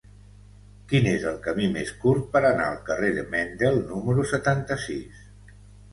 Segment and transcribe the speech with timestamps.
[0.93, 5.25] Quin és el camí més curt per anar al carrer de Mendel número setanta-sis?